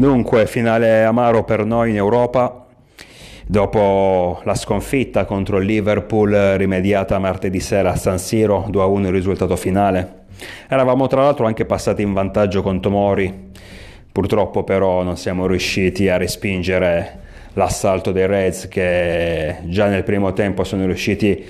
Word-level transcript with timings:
Dunque, 0.00 0.46
finale 0.46 1.02
amaro 1.02 1.42
per 1.42 1.64
noi 1.64 1.90
in 1.90 1.96
Europa. 1.96 2.66
Dopo 3.44 4.40
la 4.44 4.54
sconfitta 4.54 5.24
contro 5.24 5.58
il 5.58 5.66
Liverpool 5.66 6.30
rimediata 6.56 7.18
martedì 7.18 7.58
sera 7.58 7.90
a 7.90 7.96
San 7.96 8.20
Siro, 8.20 8.68
2-1 8.70 9.06
il 9.06 9.10
risultato 9.10 9.56
finale. 9.56 10.26
Eravamo 10.68 11.08
tra 11.08 11.22
l'altro 11.22 11.46
anche 11.46 11.64
passati 11.64 12.02
in 12.02 12.12
vantaggio 12.12 12.62
con 12.62 12.80
Tomori, 12.80 13.50
purtroppo 14.12 14.62
però 14.62 15.02
non 15.02 15.16
siamo 15.16 15.48
riusciti 15.48 16.08
a 16.08 16.16
respingere 16.16 17.18
l'assalto 17.54 18.12
dei 18.12 18.28
Reds 18.28 18.68
che 18.68 19.56
già 19.64 19.88
nel 19.88 20.04
primo 20.04 20.32
tempo 20.32 20.62
sono 20.62 20.86
riusciti 20.86 21.44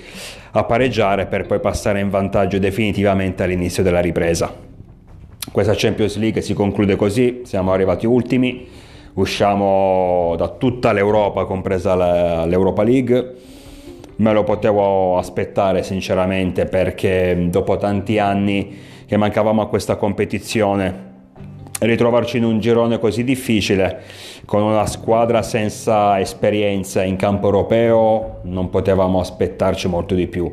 a 0.53 0.65
pareggiare 0.65 1.27
per 1.27 1.45
poi 1.45 1.61
passare 1.61 2.01
in 2.01 2.09
vantaggio 2.09 2.59
definitivamente 2.59 3.43
all'inizio 3.43 3.83
della 3.83 4.01
ripresa. 4.01 4.68
Questa 5.51 5.73
Champions 5.75 6.17
League 6.19 6.43
si 6.43 6.53
conclude 6.53 6.97
così, 6.97 7.41
siamo 7.45 7.73
arrivati 7.73 8.07
ultimi, 8.07 8.69
usciamo 9.15 10.35
da 10.37 10.49
tutta 10.49 10.93
l'Europa, 10.93 11.47
compresa 11.47 12.45
l'Europa 12.45 12.83
League. 12.83 13.35
Me 14.17 14.33
lo 14.33 14.45
potevo 14.45 15.17
aspettare 15.17 15.83
sinceramente 15.83 16.67
perché 16.67 17.47
dopo 17.51 17.77
tanti 17.77 18.19
anni 18.19 18.77
che 19.07 19.17
mancavamo 19.17 19.63
a 19.63 19.69
questa 19.69 19.97
competizione, 19.97 21.07
ritrovarci 21.81 22.37
in 22.39 22.45
un 22.45 22.59
girone 22.59 22.99
così 22.99 23.25
difficile 23.25 24.03
con 24.45 24.63
una 24.63 24.87
squadra 24.87 25.43
senza 25.43 26.19
esperienza 26.19 27.05
in 27.05 27.17
campo 27.17 27.47
europeo 27.47 28.41
non 28.43 28.69
potevamo 28.69 29.21
aspettarci 29.21 29.87
molto 29.87 30.17
di 30.17 30.27
più 30.27 30.51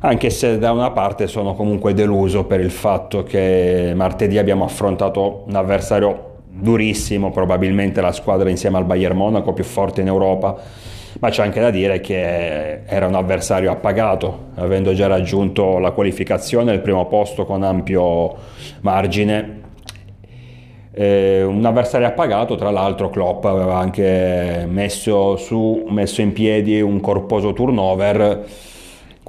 anche 0.00 0.30
se 0.30 0.58
da 0.58 0.72
una 0.72 0.90
parte 0.92 1.26
sono 1.26 1.54
comunque 1.54 1.92
deluso 1.92 2.44
per 2.44 2.60
il 2.60 2.70
fatto 2.70 3.22
che 3.22 3.92
martedì 3.94 4.38
abbiamo 4.38 4.64
affrontato 4.64 5.44
un 5.46 5.54
avversario 5.54 6.28
durissimo, 6.48 7.30
probabilmente 7.30 8.00
la 8.00 8.12
squadra 8.12 8.48
insieme 8.48 8.78
al 8.78 8.84
Bayern 8.84 9.16
Monaco 9.16 9.52
più 9.52 9.64
forte 9.64 10.00
in 10.00 10.06
Europa, 10.06 10.56
ma 11.20 11.28
c'è 11.28 11.42
anche 11.42 11.60
da 11.60 11.70
dire 11.70 12.00
che 12.00 12.82
era 12.84 13.06
un 13.06 13.14
avversario 13.14 13.70
appagato, 13.70 14.48
avendo 14.54 14.94
già 14.94 15.06
raggiunto 15.06 15.78
la 15.78 15.90
qualificazione, 15.90 16.72
il 16.72 16.80
primo 16.80 17.06
posto 17.06 17.44
con 17.44 17.62
ampio 17.62 18.34
margine. 18.80 19.58
Eh, 20.92 21.42
un 21.42 21.64
avversario 21.64 22.06
appagato, 22.06 22.54
tra 22.56 22.70
l'altro 22.70 23.10
Klopp 23.10 23.44
aveva 23.44 23.76
anche 23.76 24.66
messo, 24.66 25.36
su, 25.36 25.84
messo 25.88 26.22
in 26.22 26.32
piedi 26.32 26.80
un 26.80 27.00
corposo 27.00 27.52
turnover 27.52 28.46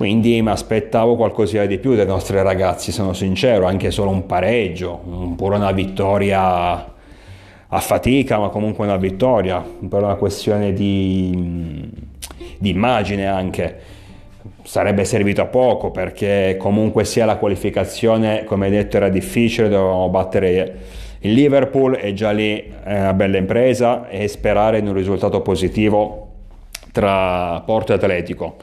quindi 0.01 0.41
mi 0.41 0.49
aspettavo 0.49 1.15
qualcosa 1.15 1.63
di 1.67 1.77
più 1.77 1.93
dai 1.93 2.07
nostri 2.07 2.41
ragazzi, 2.41 2.91
sono 2.91 3.13
sincero, 3.13 3.67
anche 3.67 3.91
solo 3.91 4.09
un 4.09 4.25
pareggio, 4.25 4.99
pure 5.35 5.57
una 5.57 5.71
vittoria 5.71 6.91
a 7.67 7.79
fatica, 7.79 8.39
ma 8.39 8.49
comunque 8.49 8.83
una 8.83 8.97
vittoria, 8.97 9.63
per 9.87 10.01
una 10.01 10.15
questione 10.15 10.73
di, 10.73 11.87
di 12.57 12.69
immagine 12.71 13.27
anche. 13.27 13.77
Sarebbe 14.63 15.05
servito 15.05 15.41
a 15.41 15.45
poco 15.45 15.91
perché 15.91 16.55
comunque 16.57 17.05
sia 17.05 17.25
la 17.25 17.35
qualificazione, 17.35 18.43
come 18.45 18.71
detto, 18.71 18.97
era 18.97 19.07
difficile, 19.07 19.69
dovevamo 19.69 20.09
battere 20.09 20.77
il 21.19 21.33
Liverpool 21.33 21.95
e 22.01 22.15
già 22.15 22.31
lì 22.31 22.73
è 22.83 22.99
una 23.01 23.13
bella 23.13 23.37
impresa 23.37 24.09
e 24.09 24.27
sperare 24.27 24.79
in 24.79 24.87
un 24.87 24.93
risultato 24.93 25.41
positivo 25.41 26.29
tra 26.91 27.61
Porto 27.63 27.91
e 27.91 27.95
Atletico. 27.97 28.55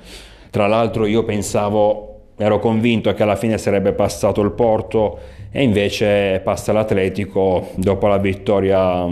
Tra 0.50 0.66
l'altro 0.66 1.06
io 1.06 1.24
pensavo, 1.24 2.20
ero 2.36 2.58
convinto 2.58 3.12
che 3.12 3.22
alla 3.22 3.36
fine 3.36 3.58
sarebbe 3.58 3.92
passato 3.92 4.40
il 4.40 4.52
Porto 4.52 5.18
e 5.50 5.62
invece 5.62 6.40
passa 6.42 6.72
l'Atletico 6.72 7.68
dopo 7.74 8.06
la 8.06 8.18
vittoria 8.18 9.04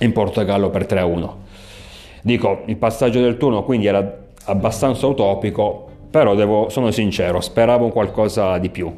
in 0.00 0.12
Portogallo 0.12 0.70
per 0.70 0.86
3-1. 0.86 1.30
Dico, 2.22 2.62
il 2.66 2.76
passaggio 2.76 3.20
del 3.20 3.36
turno 3.36 3.64
quindi 3.64 3.86
era 3.86 4.24
abbastanza 4.44 5.06
utopico, 5.06 5.88
però 6.10 6.34
devo, 6.34 6.68
sono 6.68 6.90
sincero, 6.90 7.40
speravo 7.40 7.88
qualcosa 7.88 8.58
di 8.58 8.68
più 8.68 8.92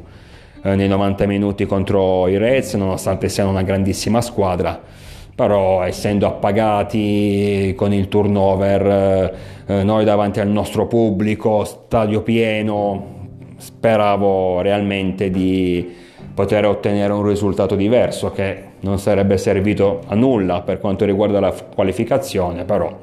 eh, 0.63 0.75
nei 0.75 0.87
90 0.87 1.25
minuti 1.25 1.65
contro 1.65 2.27
i 2.27 2.37
Reds, 2.37 2.73
nonostante 2.73 3.29
siano 3.29 3.49
una 3.49 3.63
grandissima 3.63 4.21
squadra 4.21 5.07
però 5.39 5.83
essendo 5.83 6.27
appagati 6.27 7.73
con 7.77 7.93
il 7.93 8.09
turnover, 8.09 9.33
eh, 9.65 9.83
noi 9.83 10.03
davanti 10.03 10.41
al 10.41 10.49
nostro 10.49 10.85
pubblico, 10.85 11.63
stadio 11.63 12.23
pieno, 12.23 13.29
speravo 13.55 14.59
realmente 14.59 15.29
di 15.29 15.95
poter 16.33 16.65
ottenere 16.65 17.13
un 17.13 17.25
risultato 17.25 17.75
diverso 17.75 18.33
che 18.33 18.63
non 18.81 18.99
sarebbe 18.99 19.37
servito 19.37 20.01
a 20.07 20.15
nulla 20.15 20.59
per 20.59 20.77
quanto 20.79 21.05
riguarda 21.05 21.39
la 21.39 21.53
qualificazione, 21.73 22.65
però 22.65 22.99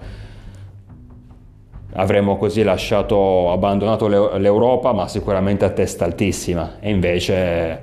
avremmo 1.94 2.36
così 2.36 2.62
lasciato 2.62 3.50
abbandonato 3.50 4.08
l'Europa, 4.36 4.92
ma 4.92 5.08
sicuramente 5.08 5.64
a 5.64 5.70
testa 5.70 6.04
altissima. 6.04 6.74
E 6.80 6.90
invece 6.90 7.80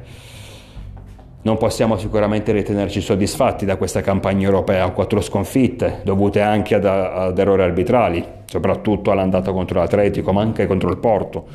non 1.44 1.58
possiamo 1.58 1.98
sicuramente 1.98 2.52
ritenerci 2.52 3.02
soddisfatti 3.02 3.66
da 3.66 3.76
questa 3.76 4.02
campagna 4.02 4.46
europea, 4.46 4.90
quattro 4.92 5.22
sconfitte 5.22 6.00
dovute 6.04 6.42
anche 6.42 6.76
ad, 6.76 6.86
ad 6.86 7.38
errori 7.38 7.62
arbitrali, 7.62 8.26
soprattutto 8.46 9.12
all'andata 9.12 9.52
contro 9.52 9.80
l'Atletico, 9.80 10.32
ma 10.32 10.42
anche 10.42 10.68
contro 10.68 10.90
il 10.90 10.98
Porto, 10.98 11.46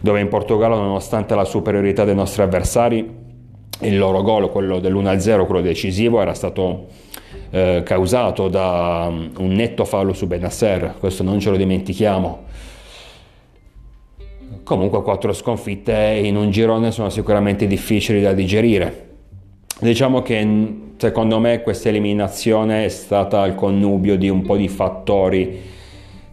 dove 0.00 0.20
in 0.20 0.28
Portogallo, 0.28 0.76
nonostante 0.76 1.34
la 1.34 1.44
superiorità 1.44 2.04
dei 2.04 2.14
nostri 2.14 2.42
avversari, 2.42 3.22
il 3.80 3.98
loro 3.98 4.22
gol, 4.22 4.50
quello 4.50 4.80
dell'1-0, 4.80 5.46
quello 5.46 5.60
decisivo, 5.60 6.20
era 6.20 6.34
stato 6.34 6.86
eh, 7.50 7.82
causato 7.84 8.48
da 8.48 9.06
um, 9.08 9.30
un 9.38 9.52
netto 9.52 9.84
fallo 9.84 10.12
su 10.12 10.26
Benasser, 10.26 10.96
questo 10.98 11.22
non 11.22 11.38
ce 11.38 11.50
lo 11.50 11.56
dimentichiamo. 11.56 12.43
Comunque 14.64 15.02
quattro 15.02 15.34
sconfitte 15.34 16.18
in 16.22 16.36
un 16.36 16.50
girone 16.50 16.90
sono 16.90 17.10
sicuramente 17.10 17.66
difficili 17.66 18.22
da 18.22 18.32
digerire. 18.32 19.08
Diciamo 19.78 20.22
che 20.22 20.76
secondo 20.96 21.38
me 21.38 21.60
questa 21.60 21.90
eliminazione 21.90 22.86
è 22.86 22.88
stata 22.88 23.44
il 23.44 23.54
connubio 23.54 24.16
di 24.16 24.30
un 24.30 24.40
po' 24.42 24.56
di 24.56 24.68
fattori 24.68 25.60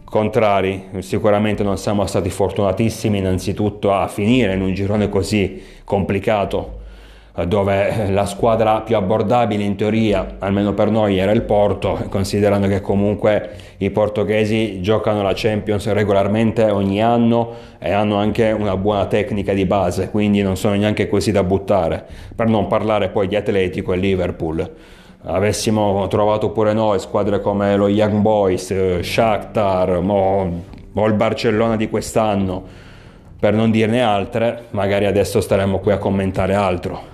contrari. 0.04 0.84
Sicuramente 1.00 1.62
non 1.62 1.76
siamo 1.76 2.06
stati 2.06 2.30
fortunatissimi 2.30 3.18
innanzitutto 3.18 3.92
a 3.92 4.08
finire 4.08 4.54
in 4.54 4.62
un 4.62 4.72
girone 4.72 5.10
così 5.10 5.62
complicato 5.84 6.80
dove 7.46 8.10
la 8.10 8.26
squadra 8.26 8.82
più 8.82 8.94
abbordabile 8.94 9.62
in 9.62 9.74
teoria, 9.74 10.36
almeno 10.38 10.74
per 10.74 10.90
noi, 10.90 11.16
era 11.16 11.32
il 11.32 11.42
Porto, 11.42 12.04
considerando 12.10 12.66
che 12.66 12.82
comunque 12.82 13.50
i 13.78 13.90
portoghesi 13.90 14.82
giocano 14.82 15.22
la 15.22 15.32
Champions 15.34 15.90
regolarmente 15.92 16.64
ogni 16.70 17.02
anno 17.02 17.54
e 17.78 17.90
hanno 17.90 18.16
anche 18.16 18.50
una 18.50 18.76
buona 18.76 19.06
tecnica 19.06 19.54
di 19.54 19.64
base, 19.64 20.10
quindi 20.10 20.42
non 20.42 20.56
sono 20.56 20.74
neanche 20.74 21.08
così 21.08 21.32
da 21.32 21.42
buttare, 21.42 22.04
per 22.36 22.48
non 22.48 22.66
parlare 22.66 23.08
poi 23.08 23.28
di 23.28 23.36
Atletico 23.36 23.94
e 23.94 23.96
Liverpool. 23.96 24.70
Avessimo 25.24 26.06
trovato 26.08 26.50
pure 26.50 26.74
noi 26.74 26.98
squadre 26.98 27.40
come 27.40 27.76
lo 27.76 27.88
Young 27.88 28.20
Boys, 28.20 29.00
Shakhtar 29.00 30.02
o, 30.04 30.62
o 30.92 31.06
il 31.06 31.14
Barcellona 31.14 31.76
di 31.76 31.88
quest'anno, 31.88 32.62
per 33.40 33.54
non 33.54 33.70
dirne 33.70 34.02
altre, 34.02 34.64
magari 34.70 35.06
adesso 35.06 35.40
staremmo 35.40 35.78
qui 35.78 35.92
a 35.92 35.98
commentare 35.98 36.54
altro 36.54 37.12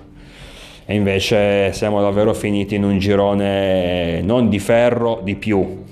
e 0.89 0.95
invece 0.95 1.71
siamo 1.71 2.01
davvero 2.01 2.33
finiti 2.33 2.73
in 2.73 2.83
un 2.83 2.97
girone 2.97 4.21
non 4.23 4.49
di 4.49 4.57
ferro, 4.57 5.19
di 5.21 5.35
più. 5.35 5.83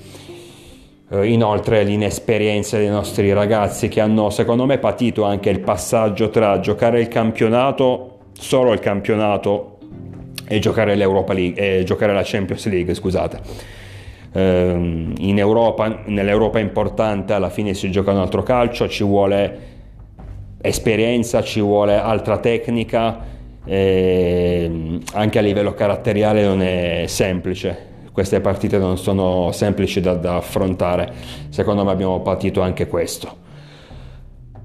Eh, 1.12 1.28
inoltre 1.28 1.84
l'inesperienza 1.84 2.78
dei 2.78 2.90
nostri 2.90 3.32
ragazzi 3.32 3.90
che 3.90 4.02
hanno 4.02 4.32
secondo 4.32 4.66
me 4.66 4.80
patito 4.80 5.24
anche 5.24 5.52
il 5.52 5.60
passaggio 5.60 6.32
tra 6.32 6.60
giocare 6.62 7.00
il 7.00 7.10
campionato, 7.10 8.22
solo 8.34 8.74
il 8.74 8.80
campionato 8.80 9.78
e 10.48 10.58
giocare 10.58 10.96
l'Europa 10.96 11.34
League, 11.34 11.80
e 11.80 11.84
giocare 11.84 12.12
la 12.12 12.24
Champions 12.24 12.68
League, 12.68 12.96
scusate. 12.96 13.40
Ehm, 14.34 15.14
in 15.20 15.38
Europa, 15.38 16.02
nell'Europa 16.06 16.58
importante 16.58 17.34
alla 17.34 17.52
fine 17.52 17.76
si 17.76 17.92
gioca 17.92 18.14
un 18.14 18.18
altro 18.18 18.42
calcio, 18.42 18.88
ci 18.88 19.04
vuole 19.04 19.60
esperienza, 20.60 21.44
ci 21.44 21.62
vuole 21.62 21.94
altra 21.98 22.40
tecnica 22.40 23.36
e 23.68 25.00
anche 25.14 25.38
a 25.38 25.42
livello 25.42 25.74
caratteriale 25.74 26.44
non 26.44 26.62
è 26.62 27.04
semplice. 27.08 27.96
Queste 28.14 28.40
partite 28.40 28.78
non 28.80 28.98
sono 28.98 29.52
semplici 29.52 30.00
da, 30.00 30.16
da 30.16 30.38
affrontare, 30.38 31.14
secondo 31.50 31.84
me 31.84 31.92
abbiamo 31.92 32.22
patito 32.22 32.62
anche 32.62 32.88
questo. 32.88 33.46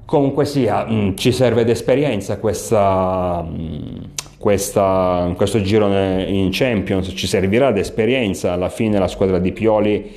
Comunque 0.06 0.46
sia, 0.46 0.86
mm, 0.88 1.16
ci 1.16 1.32
serve 1.32 1.64
d'esperienza 1.64 2.38
questa, 2.38 3.44
mm, 3.46 3.96
questa, 4.38 5.32
questo 5.36 5.60
giro 5.60 5.86
in 5.88 6.48
Champions, 6.50 7.12
ci 7.14 7.26
servirà 7.26 7.72
d'esperienza, 7.72 8.52
alla 8.52 8.68
fine 8.68 8.98
la 8.98 9.08
squadra 9.08 9.38
di 9.38 9.52
Pioli 9.52 10.10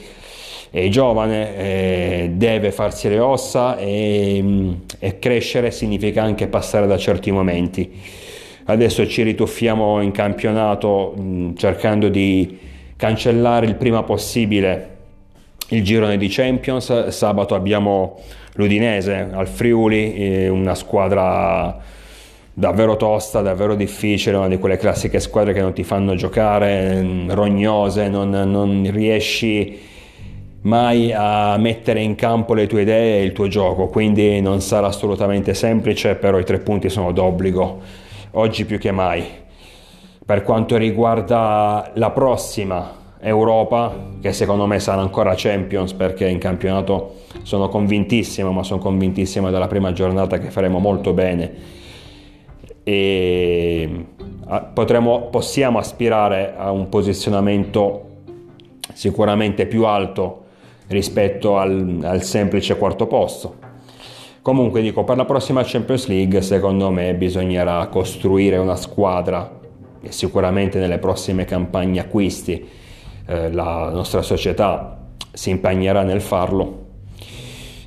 è 0.70 0.88
giovane, 0.90 1.58
eh, 1.58 2.31
deve 2.34 2.72
farsi 2.72 3.08
le 3.10 3.20
ossa 3.20 3.78
e, 3.78 4.40
mm, 4.42 4.72
e 5.00 5.20
crescere 5.20 5.72
significa 5.72 6.24
anche 6.24 6.48
passare 6.48 6.88
da 6.88 6.98
certi 6.98 7.31
momenti 7.31 8.24
Adesso 8.68 9.08
ci 9.08 9.22
rituffiamo 9.22 10.02
in 10.02 10.12
campionato 10.12 11.14
mh, 11.16 11.56
cercando 11.56 12.10
di 12.10 12.58
cancellare 12.96 13.68
il 13.68 13.76
prima 13.76 14.02
possibile 14.04 14.94
il 15.70 15.84
girone 15.84 16.18
di 16.18 16.28
Champions. 16.30 17.10
Sabato 17.10 17.54
abbiamo 17.54 18.20
l'Udinese 18.54 19.30
al 19.32 19.48
Friuli, 19.48 20.48
una 20.48 20.74
squadra 20.74 21.80
davvero 22.54 22.96
tosta, 22.96 23.42
davvero 23.42 23.76
difficile, 23.76 24.38
una 24.38 24.48
di 24.48 24.58
quelle 24.58 24.78
classiche 24.78 25.20
squadre 25.20 25.54
che 25.54 25.62
non 25.62 25.74
ti 25.74 25.84
fanno 25.84 26.16
giocare, 26.16 27.06
rognose, 27.28 28.08
non, 28.08 28.30
non 28.30 28.90
riesci 28.92 29.78
mai 30.62 31.12
a 31.14 31.58
mettere 31.58 32.02
in 32.02 32.16
campo 32.16 32.56
le 32.56 32.66
tue 32.66 32.82
idee 32.82 33.20
e 33.20 33.24
il 33.24 33.34
tuo 33.34 33.48
gioco, 33.48 33.88
quindi 33.88 34.42
non 34.42 34.62
sarà 34.62 34.88
assolutamente 34.88 35.54
semplice, 35.54 36.16
però 36.16 36.40
i 36.40 36.46
tre 36.46 36.60
punti 36.60 36.90
sono 36.90 37.12
d'obbligo, 37.12 38.04
oggi 38.36 38.66
più 38.66 38.78
che 38.78 38.92
mai. 38.92 39.24
Per 40.26 40.44
quanto 40.44 40.78
riguarda 40.78 41.92
la 41.96 42.12
prossima 42.12 43.04
Europa, 43.20 43.94
che 44.22 44.34
secondo 44.34 44.66
me 44.66 44.80
sarà 44.80 45.02
ancora 45.02 45.34
Champions 45.36 45.94
perché 45.94 46.28
in 46.28 46.40
campionato 46.40 47.24
sono 47.44 47.68
convintissimo, 47.68 48.52
ma 48.52 48.64
sono 48.64 48.80
convintissimo 48.80 49.50
dalla 49.52 49.68
prima 49.68 49.92
giornata 49.92 50.38
che 50.38 50.50
faremo 50.50 50.80
molto 50.80 51.14
bene 51.14 51.84
e 52.88 54.06
potremo, 54.74 55.30
possiamo 55.31 55.80
aspirare 55.80 56.54
a 56.56 56.70
un 56.70 56.88
posizionamento 56.88 58.02
sicuramente 58.94 59.66
più 59.66 59.86
alto 59.86 60.44
rispetto 60.88 61.58
al, 61.58 62.02
al 62.04 62.22
semplice 62.22 62.78
quarto 62.78 63.08
posto. 63.08 63.65
Comunque 64.45 64.83
dico, 64.83 65.03
per 65.03 65.18
la 65.18 65.25
prossima 65.25 65.63
Champions 65.65 66.06
League 66.06 66.39
secondo 66.44 66.92
me 66.92 67.15
bisognerà 67.15 67.88
costruire 67.88 68.57
una 68.57 68.75
squadra 68.75 69.59
e 70.00 70.12
sicuramente 70.12 70.77
nelle 70.77 71.00
prossime 71.00 71.45
campagne 71.45 72.00
acquisti 72.00 72.63
eh, 73.25 73.51
la 73.51 73.89
nostra 73.92 74.21
società 74.21 75.00
si 75.33 75.50
impegnerà 75.50 76.03
nel 76.03 76.21
farlo. 76.21 76.83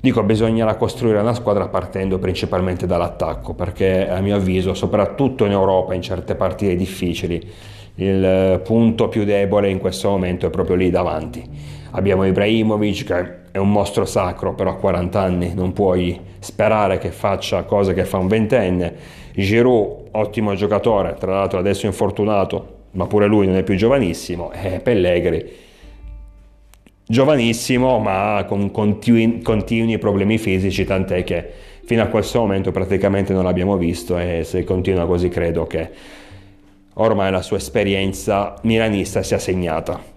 Dico, 0.01 0.25
bisognerà 0.25 0.75
costruire 0.75 1.21
una 1.21 1.33
squadra 1.33 1.69
partendo 1.69 2.19
principalmente 2.19 2.87
dall'attacco, 2.87 3.55
perché 3.55 4.09
a 4.09 4.19
mio 4.21 4.35
avviso, 4.35 4.75
soprattutto 4.75 5.45
in 5.45 5.53
Europa, 5.53 5.95
in 5.95 6.03
certe 6.03 6.35
partite 6.35 6.75
difficili, 6.75 7.41
il 7.95 8.61
punto 8.65 9.07
più 9.07 9.23
debole 9.23 9.71
in 9.71 9.79
questo 9.79 10.09
momento 10.09 10.47
è 10.47 10.51
proprio 10.51 10.75
lì 10.75 10.91
davanti. 10.91 11.77
Abbiamo 11.93 12.27
Ibrahimovic 12.27 13.05
che 13.05 13.37
è 13.53 13.59
un 13.59 13.71
mostro 13.71 14.05
sacro, 14.05 14.55
però 14.55 14.71
a 14.71 14.77
40 14.77 15.21
anni 15.21 15.55
non 15.55 15.73
puoi 15.73 16.19
sperare 16.39 16.99
che 16.99 17.11
faccia 17.11 17.63
cose 17.65 17.95
che 17.95 18.05
fa 18.05 18.19
un 18.19 18.29
ventenne. 18.29 18.95
Giroud, 19.35 20.09
ottimo 20.13 20.55
giocatore, 20.55 21.17
tra 21.19 21.33
l'altro 21.33 21.59
adesso 21.59 21.87
infortunato, 21.87 22.77
ma 22.93 23.07
pure 23.07 23.27
lui 23.27 23.47
non 23.47 23.57
è 23.57 23.63
più 23.63 23.77
giovanissimo, 23.77 24.53
e 24.53 24.81
Pellegri, 24.81 25.67
giovanissimo 27.07 27.99
ma 27.99 28.45
con 28.47 28.71
continui, 28.71 29.41
continui 29.41 29.99
problemi 29.99 30.39
fisici, 30.39 30.85
tant'è 30.85 31.25
che 31.25 31.51
fino 31.85 32.03
a 32.03 32.07
questo 32.07 32.41
momento 32.41 32.71
praticamente 32.71 33.33
non 33.33 33.45
l'abbiamo 33.45 33.77
visto 33.77 34.19
e 34.19 34.43
se 34.45 34.63
continua 34.65 35.07
così 35.07 35.31
credo 35.31 35.67
che 35.67 35.89
ormai 36.95 37.31
la 37.31 37.41
sua 37.41 37.57
esperienza 37.57 38.57
milanista 38.63 39.23
sia 39.23 39.39
segnata. 39.39 40.17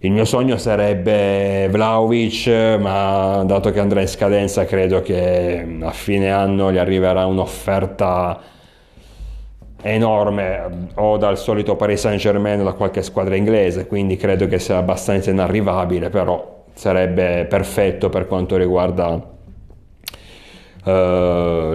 Il 0.00 0.12
mio 0.12 0.24
sogno 0.24 0.58
sarebbe 0.58 1.66
Vlaovic, 1.68 2.46
ma 2.78 3.42
dato 3.44 3.72
che 3.72 3.80
andrà 3.80 4.00
in 4.00 4.06
scadenza 4.06 4.64
credo 4.64 5.02
che 5.02 5.78
a 5.80 5.90
fine 5.90 6.30
anno 6.30 6.70
gli 6.70 6.78
arriverà 6.78 7.26
un'offerta 7.26 8.40
enorme 9.82 10.90
o 10.94 11.16
dal 11.16 11.36
solito 11.36 11.74
Paris 11.74 11.98
Saint 11.98 12.20
Germain 12.20 12.60
o 12.60 12.64
da 12.64 12.74
qualche 12.74 13.02
squadra 13.02 13.34
inglese, 13.34 13.88
quindi 13.88 14.16
credo 14.16 14.46
che 14.46 14.60
sia 14.60 14.76
abbastanza 14.76 15.30
inarrivabile, 15.30 16.10
però 16.10 16.64
sarebbe 16.74 17.46
perfetto 17.46 18.08
per 18.08 18.28
quanto 18.28 18.56
riguarda 18.56 19.08
uh, 19.10 19.20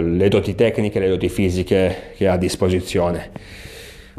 le 0.00 0.28
doti 0.28 0.54
tecniche, 0.54 0.98
le 0.98 1.08
doti 1.08 1.28
fisiche 1.28 2.12
che 2.16 2.26
ha 2.26 2.32
a 2.32 2.38
disposizione. 2.38 3.30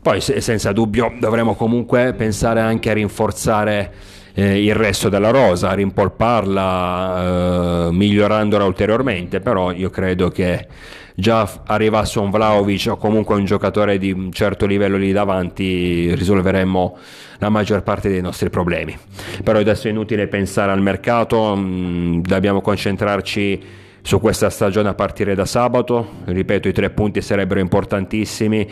Poi 0.06 0.22
senza 0.22 0.72
dubbio 0.72 1.16
dovremo 1.20 1.56
comunque 1.56 2.14
pensare 2.14 2.60
anche 2.60 2.92
a 2.92 2.94
rinforzare 2.94 3.92
eh, 4.36 4.64
il 4.64 4.76
resto 4.76 5.10
della 5.10 5.32
rosa, 5.32 5.72
a 5.72 5.74
rimpolparla, 5.74 7.88
eh, 7.88 7.92
migliorandola 7.92 8.66
ulteriormente, 8.66 9.40
però 9.40 9.72
io 9.72 9.90
credo 9.90 10.30
che 10.30 10.68
già 11.16 11.64
arrivasse 11.66 12.20
un 12.20 12.30
Vlaovic 12.30 12.90
o 12.92 12.98
comunque 12.98 13.34
un 13.34 13.46
giocatore 13.46 13.98
di 13.98 14.12
un 14.12 14.32
certo 14.32 14.68
livello 14.68 14.98
lì 14.98 15.12
davanti 15.12 16.14
risolveremmo 16.14 16.98
la 17.40 17.50
maggior 17.50 17.82
parte 17.82 18.08
dei 18.08 18.22
nostri 18.22 18.52
problemi. 18.52 18.96
Però 19.44 19.58
adesso 19.58 19.88
è 19.88 19.90
inutile 19.90 20.28
pensare 20.28 20.72
al 20.72 20.84
mercato, 20.84 21.56
mh, 21.56 21.62
mm, 21.62 22.22
dobbiamo 22.22 22.62
concentrarci 22.62 23.85
su 24.06 24.20
questa 24.20 24.52
stagione 24.52 24.90
a 24.90 24.94
partire 24.94 25.34
da 25.34 25.46
sabato. 25.46 26.08
Ripeto, 26.26 26.68
i 26.68 26.74
tre 26.74 26.92
punti 26.92 27.22
sarebbero 27.22 27.60
importantissimi 27.60 28.70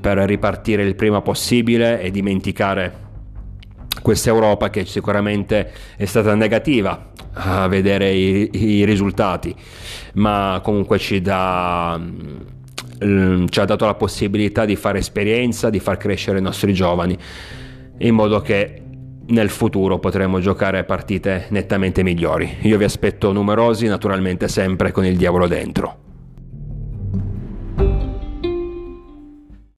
per 0.00 0.18
ripartire 0.18 0.84
il 0.84 0.94
prima 0.94 1.22
possibile 1.22 2.00
e 2.00 2.12
dimenticare 2.12 3.04
questa 4.00 4.30
Europa 4.30 4.70
che 4.70 4.84
sicuramente 4.84 5.72
è 5.96 6.04
stata 6.04 6.36
negativa 6.36 7.10
a 7.32 7.66
vedere 7.66 8.12
i, 8.12 8.48
i 8.52 8.84
risultati, 8.84 9.52
ma 10.14 10.60
comunque 10.62 10.98
ci, 10.98 11.20
dà, 11.20 11.98
mm, 11.98 13.46
ci 13.48 13.58
ha 13.58 13.64
dato 13.64 13.86
la 13.86 13.94
possibilità 13.94 14.64
di 14.64 14.76
fare 14.76 15.00
esperienza, 15.00 15.68
di 15.68 15.80
far 15.80 15.96
crescere 15.96 16.38
i 16.38 16.42
nostri 16.42 16.72
giovani, 16.72 17.18
in 17.98 18.14
modo 18.14 18.40
che 18.40 18.82
nel 19.28 19.50
futuro 19.50 19.98
potremo 19.98 20.40
giocare 20.40 20.84
partite 20.84 21.46
nettamente 21.50 22.02
migliori. 22.02 22.58
Io 22.62 22.78
vi 22.78 22.84
aspetto 22.84 23.32
numerosi, 23.32 23.86
naturalmente 23.86 24.48
sempre 24.48 24.92
con 24.92 25.04
il 25.04 25.16
diavolo 25.16 25.46
dentro. 25.46 26.05